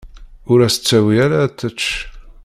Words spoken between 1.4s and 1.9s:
ad tečč.